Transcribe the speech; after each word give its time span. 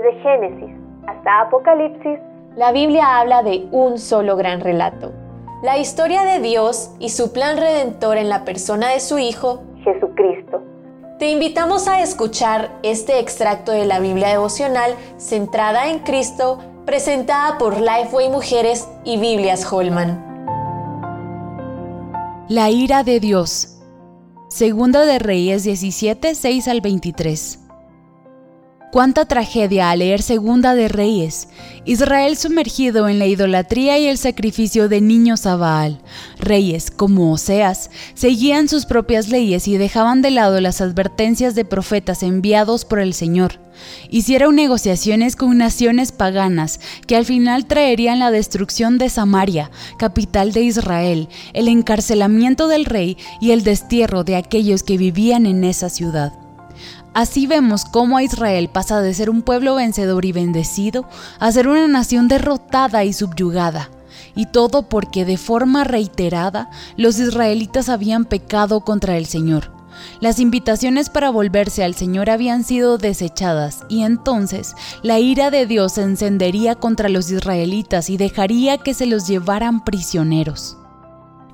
Desde 0.00 0.18
Génesis 0.22 0.70
hasta 1.06 1.42
Apocalipsis, 1.42 2.18
la 2.56 2.72
Biblia 2.72 3.18
habla 3.18 3.42
de 3.42 3.66
un 3.70 3.98
solo 3.98 4.34
gran 4.36 4.60
relato. 4.60 5.12
La 5.62 5.76
historia 5.76 6.22
de 6.22 6.40
Dios 6.40 6.90
y 6.98 7.10
su 7.10 7.32
plan 7.32 7.58
redentor 7.58 8.16
en 8.16 8.30
la 8.30 8.44
persona 8.46 8.88
de 8.88 9.00
su 9.00 9.18
Hijo, 9.18 9.62
Jesucristo. 9.84 10.62
Te 11.18 11.30
invitamos 11.30 11.86
a 11.86 12.00
escuchar 12.00 12.70
este 12.82 13.18
extracto 13.18 13.72
de 13.72 13.84
la 13.84 14.00
Biblia 14.00 14.28
devocional 14.28 14.94
centrada 15.18 15.90
en 15.90 15.98
Cristo, 15.98 16.58
presentada 16.86 17.58
por 17.58 17.78
Lifeway 17.78 18.30
Mujeres 18.30 18.88
y 19.04 19.18
Biblias 19.18 19.70
Holman. 19.70 20.24
La 22.48 22.70
ira 22.70 23.02
de 23.02 23.20
Dios. 23.20 23.82
Segunda 24.48 25.04
de 25.04 25.18
Reyes 25.18 25.64
17, 25.64 26.34
6 26.34 26.68
al 26.68 26.80
23. 26.80 27.69
Cuánta 28.90 29.24
tragedia 29.24 29.88
al 29.92 30.00
leer 30.00 30.20
Segunda 30.20 30.74
de 30.74 30.88
Reyes. 30.88 31.46
Israel 31.84 32.36
sumergido 32.36 33.08
en 33.08 33.20
la 33.20 33.26
idolatría 33.26 33.96
y 33.98 34.06
el 34.06 34.18
sacrificio 34.18 34.88
de 34.88 35.00
niños 35.00 35.46
a 35.46 35.54
Baal. 35.54 36.00
Reyes, 36.40 36.90
como 36.90 37.32
Oseas, 37.32 37.90
seguían 38.14 38.68
sus 38.68 38.86
propias 38.86 39.28
leyes 39.28 39.68
y 39.68 39.76
dejaban 39.76 40.22
de 40.22 40.32
lado 40.32 40.60
las 40.60 40.80
advertencias 40.80 41.54
de 41.54 41.64
profetas 41.64 42.24
enviados 42.24 42.84
por 42.84 42.98
el 42.98 43.14
Señor. 43.14 43.60
Hicieron 44.10 44.56
negociaciones 44.56 45.36
con 45.36 45.56
naciones 45.56 46.10
paganas 46.10 46.80
que 47.06 47.14
al 47.14 47.24
final 47.24 47.66
traerían 47.66 48.18
la 48.18 48.32
destrucción 48.32 48.98
de 48.98 49.08
Samaria, 49.08 49.70
capital 49.98 50.50
de 50.50 50.62
Israel, 50.62 51.28
el 51.52 51.68
encarcelamiento 51.68 52.66
del 52.66 52.86
rey 52.86 53.16
y 53.40 53.52
el 53.52 53.62
destierro 53.62 54.24
de 54.24 54.34
aquellos 54.34 54.82
que 54.82 54.98
vivían 54.98 55.46
en 55.46 55.62
esa 55.62 55.90
ciudad. 55.90 56.39
Así 57.12 57.46
vemos 57.46 57.84
cómo 57.84 58.20
Israel 58.20 58.70
pasa 58.72 59.00
de 59.00 59.14
ser 59.14 59.30
un 59.30 59.42
pueblo 59.42 59.74
vencedor 59.74 60.24
y 60.24 60.32
bendecido 60.32 61.08
a 61.40 61.50
ser 61.50 61.66
una 61.66 61.88
nación 61.88 62.28
derrotada 62.28 63.04
y 63.04 63.12
subyugada. 63.12 63.90
Y 64.36 64.46
todo 64.46 64.88
porque 64.88 65.24
de 65.24 65.36
forma 65.36 65.82
reiterada 65.82 66.70
los 66.96 67.18
israelitas 67.18 67.88
habían 67.88 68.24
pecado 68.24 68.80
contra 68.82 69.16
el 69.16 69.26
Señor. 69.26 69.72
Las 70.20 70.38
invitaciones 70.38 71.10
para 71.10 71.30
volverse 71.30 71.82
al 71.82 71.94
Señor 71.94 72.30
habían 72.30 72.62
sido 72.62 72.96
desechadas 72.96 73.84
y 73.88 74.02
entonces 74.02 74.74
la 75.02 75.18
ira 75.18 75.50
de 75.50 75.66
Dios 75.66 75.92
se 75.94 76.02
encendería 76.02 76.76
contra 76.76 77.08
los 77.08 77.30
israelitas 77.30 78.08
y 78.08 78.16
dejaría 78.16 78.78
que 78.78 78.94
se 78.94 79.06
los 79.06 79.26
llevaran 79.26 79.84
prisioneros. 79.84 80.76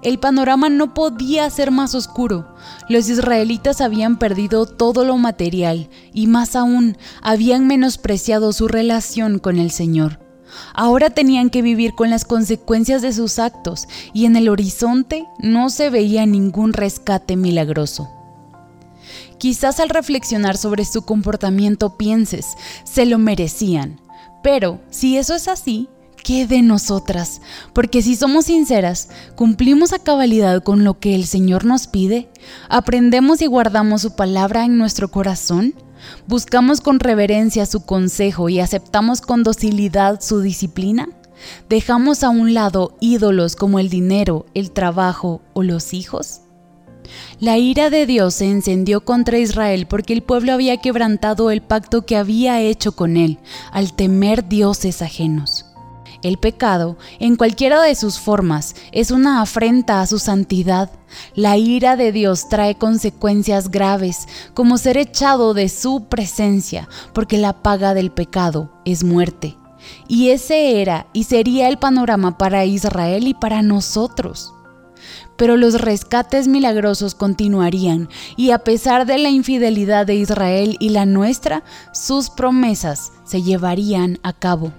El 0.06 0.20
panorama 0.20 0.68
no 0.68 0.94
podía 0.94 1.50
ser 1.50 1.72
más 1.72 1.92
oscuro. 1.96 2.54
Los 2.88 3.08
israelitas 3.08 3.80
habían 3.80 4.20
perdido 4.20 4.64
todo 4.64 5.04
lo 5.04 5.18
material 5.18 5.90
y 6.12 6.28
más 6.28 6.54
aún 6.54 6.96
habían 7.22 7.66
menospreciado 7.66 8.52
su 8.52 8.68
relación 8.68 9.40
con 9.40 9.58
el 9.58 9.72
Señor. 9.72 10.20
Ahora 10.74 11.10
tenían 11.10 11.50
que 11.50 11.60
vivir 11.60 11.96
con 11.96 12.08
las 12.08 12.24
consecuencias 12.24 13.02
de 13.02 13.12
sus 13.12 13.40
actos 13.40 13.88
y 14.14 14.26
en 14.26 14.36
el 14.36 14.48
horizonte 14.48 15.26
no 15.40 15.70
se 15.70 15.90
veía 15.90 16.24
ningún 16.24 16.72
rescate 16.72 17.34
milagroso. 17.34 18.08
Quizás 19.38 19.80
al 19.80 19.88
reflexionar 19.88 20.56
sobre 20.56 20.84
su 20.84 21.02
comportamiento 21.02 21.96
pienses, 21.96 22.46
se 22.84 23.06
lo 23.06 23.18
merecían. 23.18 24.00
Pero 24.44 24.78
si 24.88 25.16
eso 25.16 25.34
es 25.34 25.48
así, 25.48 25.88
¿qué 26.26 26.44
de 26.44 26.60
nosotras? 26.60 27.40
Porque 27.72 28.02
si 28.02 28.16
somos 28.16 28.46
sinceras, 28.46 29.10
¿cumplimos 29.36 29.92
a 29.92 30.00
cabalidad 30.00 30.60
con 30.60 30.82
lo 30.82 30.98
que 30.98 31.14
el 31.14 31.24
Señor 31.24 31.64
nos 31.64 31.86
pide? 31.86 32.28
¿Aprendemos 32.68 33.40
y 33.42 33.46
guardamos 33.46 34.02
su 34.02 34.16
palabra 34.16 34.64
en 34.64 34.76
nuestro 34.76 35.08
corazón? 35.08 35.74
¿Buscamos 36.26 36.80
con 36.80 36.98
reverencia 36.98 37.64
su 37.64 37.86
consejo 37.86 38.48
y 38.48 38.58
aceptamos 38.58 39.20
con 39.20 39.44
docilidad 39.44 40.20
su 40.20 40.40
disciplina? 40.40 41.08
¿Dejamos 41.68 42.24
a 42.24 42.30
un 42.30 42.54
lado 42.54 42.96
ídolos 43.00 43.54
como 43.54 43.78
el 43.78 43.88
dinero, 43.88 44.46
el 44.52 44.72
trabajo 44.72 45.42
o 45.52 45.62
los 45.62 45.94
hijos? 45.94 46.40
La 47.38 47.56
ira 47.56 47.88
de 47.88 48.04
Dios 48.04 48.34
se 48.34 48.50
encendió 48.50 49.04
contra 49.04 49.38
Israel 49.38 49.86
porque 49.86 50.12
el 50.12 50.24
pueblo 50.24 50.54
había 50.54 50.78
quebrantado 50.78 51.52
el 51.52 51.62
pacto 51.62 52.04
que 52.04 52.16
había 52.16 52.60
hecho 52.60 52.96
con 52.96 53.16
él, 53.16 53.38
al 53.70 53.94
temer 53.94 54.48
dioses 54.48 55.02
ajenos. 55.02 55.66
El 56.26 56.38
pecado, 56.38 56.96
en 57.20 57.36
cualquiera 57.36 57.80
de 57.80 57.94
sus 57.94 58.18
formas, 58.18 58.74
es 58.90 59.12
una 59.12 59.42
afrenta 59.42 60.00
a 60.00 60.08
su 60.08 60.18
santidad. 60.18 60.90
La 61.36 61.56
ira 61.56 61.94
de 61.94 62.10
Dios 62.10 62.48
trae 62.48 62.74
consecuencias 62.74 63.70
graves, 63.70 64.26
como 64.52 64.76
ser 64.76 64.96
echado 64.96 65.54
de 65.54 65.68
su 65.68 66.06
presencia, 66.08 66.88
porque 67.12 67.38
la 67.38 67.62
paga 67.62 67.94
del 67.94 68.10
pecado 68.10 68.72
es 68.84 69.04
muerte. 69.04 69.56
Y 70.08 70.30
ese 70.30 70.82
era 70.82 71.06
y 71.12 71.22
sería 71.22 71.68
el 71.68 71.78
panorama 71.78 72.38
para 72.38 72.64
Israel 72.64 73.28
y 73.28 73.34
para 73.34 73.62
nosotros. 73.62 74.52
Pero 75.36 75.56
los 75.56 75.80
rescates 75.80 76.48
milagrosos 76.48 77.14
continuarían, 77.14 78.08
y 78.34 78.50
a 78.50 78.58
pesar 78.58 79.06
de 79.06 79.18
la 79.18 79.30
infidelidad 79.30 80.06
de 80.06 80.16
Israel 80.16 80.76
y 80.80 80.88
la 80.88 81.06
nuestra, 81.06 81.62
sus 81.92 82.30
promesas 82.30 83.12
se 83.24 83.42
llevarían 83.42 84.18
a 84.24 84.32
cabo. 84.32 84.72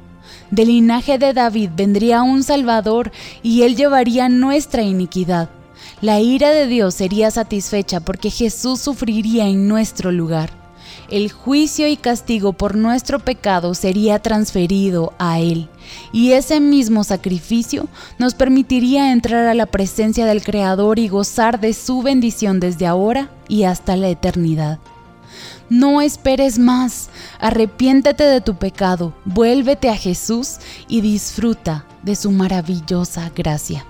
Del 0.52 0.68
linaje 0.68 1.18
de 1.18 1.34
David 1.34 1.72
vendría 1.76 2.22
un 2.22 2.44
Salvador 2.44 3.12
y 3.44 3.64
él 3.64 3.76
llevaría 3.76 4.30
nuestra 4.30 4.82
iniquidad. 4.82 5.50
La 6.02 6.20
ira 6.20 6.52
de 6.52 6.68
Dios 6.68 6.96
sería 6.96 7.32
satisfecha 7.32 8.00
porque 8.00 8.30
Jesús 8.30 8.80
sufriría 8.80 9.48
en 9.48 9.68
nuestro 9.68 10.12
lugar. 10.12 10.52
El 11.10 11.32
juicio 11.32 11.88
y 11.88 11.96
castigo 11.96 12.54
por 12.54 12.76
nuestro 12.76 13.20
pecado 13.20 13.74
sería 13.74 14.20
transferido 14.20 15.14
a 15.18 15.40
Él, 15.40 15.70
y 16.12 16.34
ese 16.34 16.60
mismo 16.60 17.04
sacrificio 17.06 17.88
nos 18.20 18.34
permitiría 18.34 19.14
entrar 19.14 19.48
a 19.48 19.54
la 19.54 19.68
presencia 19.68 20.26
del 20.26 20.44
Creador 20.44 21.00
y 21.00 21.08
gozar 21.08 21.62
de 21.62 21.74
su 21.74 22.02
bendición 22.02 22.60
desde 22.60 22.88
ahora 22.88 23.30
y 23.48 23.64
hasta 23.64 23.96
la 23.96 24.10
eternidad. 24.10 24.80
No 25.70 26.02
esperes 26.02 26.60
más, 26.60 27.10
arrepiéntete 27.40 28.24
de 28.24 28.40
tu 28.40 28.56
pecado, 28.56 29.14
vuélvete 29.26 29.90
a 29.90 29.96
Jesús 29.96 30.60
y 30.88 31.02
disfruta 31.02 31.86
de 32.04 32.16
su 32.16 32.32
maravillosa 32.32 33.30
gracia. 33.36 33.84